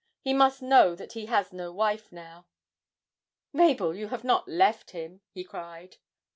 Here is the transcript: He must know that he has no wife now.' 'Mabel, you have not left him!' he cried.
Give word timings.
He 0.19 0.33
must 0.33 0.63
know 0.63 0.95
that 0.95 1.11
he 1.13 1.27
has 1.27 1.53
no 1.53 1.71
wife 1.71 2.11
now.' 2.11 2.47
'Mabel, 3.53 3.93
you 3.95 4.07
have 4.07 4.23
not 4.23 4.47
left 4.47 4.89
him!' 4.97 5.21
he 5.31 5.43
cried. 5.43 5.97